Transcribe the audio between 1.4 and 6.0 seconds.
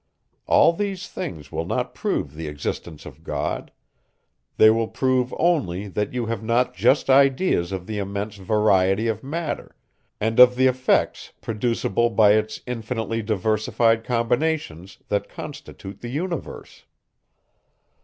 will not prove the existence of God; they will prove only,